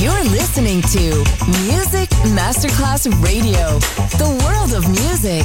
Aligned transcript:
You're 0.00 0.24
listening 0.30 0.80
to 0.80 1.24
Music 1.68 2.08
Masterclass 2.32 3.04
Radio, 3.22 3.78
the 4.16 4.30
world 4.42 4.72
of 4.72 4.88
music. 4.88 5.44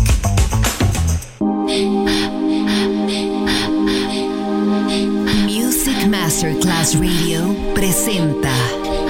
Music 5.45 6.07
Masterclass 6.07 6.95
Radio 6.95 7.53
presenta 7.73 8.53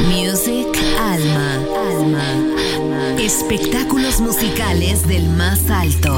Music 0.08 0.76
Alma. 0.98 1.60
Alma. 1.92 3.22
Espectáculos 3.22 4.20
musicales 4.20 5.08
del 5.08 5.30
más 5.30 5.70
alto. 5.70 6.18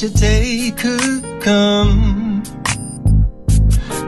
Such 0.00 0.12
a 0.12 0.18
day 0.18 0.72
could 0.78 1.42
come. 1.42 2.42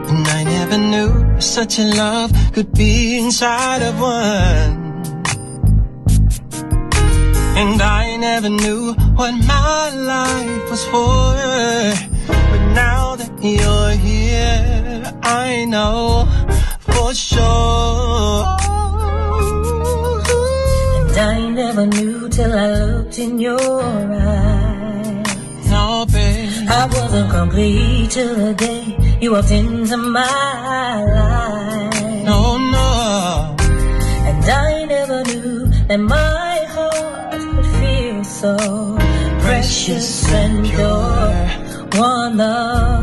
And 0.09 0.27
I 0.27 0.43
never 0.43 0.77
knew 0.77 1.39
such 1.39 1.77
a 1.77 1.83
love 1.83 2.31
could 2.51 2.73
be 2.73 3.19
inside 3.19 3.83
of 3.83 3.99
one. 4.01 5.03
And 7.61 7.79
I 7.79 8.17
never 8.17 8.49
knew 8.49 8.93
what 9.13 9.33
my 9.45 9.91
life 9.93 10.71
was 10.71 10.83
for. 10.85 11.35
But 12.27 12.63
now 12.73 13.15
that 13.15 13.31
you're 13.43 13.91
here, 13.91 15.13
I 15.21 15.65
know 15.65 16.25
for 16.79 17.13
sure. 17.13 18.45
And 21.05 21.17
I 21.17 21.49
never 21.51 21.85
knew 21.85 22.29
till 22.29 22.51
I 22.51 22.67
looked 22.67 23.19
in 23.19 23.37
your 23.37 23.61
eyes. 23.61 24.52
I 26.69 26.85
wasn't 26.85 27.31
complete 27.31 28.11
till 28.11 28.35
the 28.35 28.53
day 28.53 29.17
you 29.21 29.31
walked 29.33 29.51
into 29.51 29.97
my 29.97 31.03
life. 31.03 32.23
No, 32.23 32.57
no. 32.57 33.55
And 34.27 34.43
I 34.45 34.85
never 34.85 35.23
knew 35.23 35.67
that 35.87 35.99
my 35.99 36.65
heart 36.69 37.31
could 37.31 37.65
feel 37.79 38.23
so 38.23 38.55
precious 39.41 40.31
and 40.31 40.65
pure. 40.65 42.01
One 42.01 42.37
love 42.37 43.02